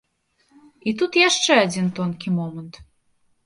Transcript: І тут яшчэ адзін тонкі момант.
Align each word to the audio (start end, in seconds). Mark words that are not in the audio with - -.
І 0.87 0.93
тут 1.03 1.21
яшчэ 1.27 1.59
адзін 1.67 1.95
тонкі 2.03 2.37
момант. 2.41 2.85